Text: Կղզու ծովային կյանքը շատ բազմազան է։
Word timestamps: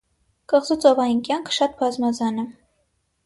Կղզու 0.53 0.77
ծովային 0.85 1.19
կյանքը 1.27 1.55
շատ 1.57 1.77
բազմազան 1.83 2.45
է։ 2.47 2.49